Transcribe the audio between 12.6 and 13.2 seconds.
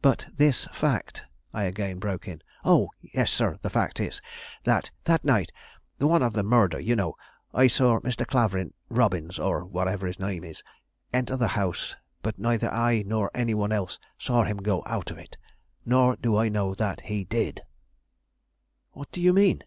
I